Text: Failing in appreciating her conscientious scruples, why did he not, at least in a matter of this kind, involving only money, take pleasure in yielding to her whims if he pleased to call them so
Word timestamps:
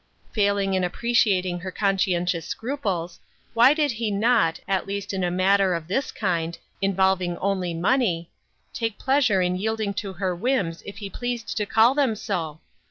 Failing 0.31 0.73
in 0.73 0.83
appreciating 0.83 1.59
her 1.59 1.69
conscientious 1.69 2.47
scruples, 2.47 3.19
why 3.53 3.75
did 3.75 3.91
he 3.91 4.09
not, 4.09 4.59
at 4.67 4.87
least 4.87 5.13
in 5.13 5.23
a 5.23 5.29
matter 5.29 5.75
of 5.75 5.87
this 5.87 6.11
kind, 6.11 6.57
involving 6.81 7.37
only 7.37 7.75
money, 7.75 8.31
take 8.73 8.97
pleasure 8.97 9.43
in 9.43 9.55
yielding 9.55 9.93
to 9.93 10.13
her 10.13 10.35
whims 10.35 10.81
if 10.87 10.97
he 10.97 11.07
pleased 11.11 11.55
to 11.55 11.67
call 11.67 11.93
them 11.93 12.15
so 12.15 12.59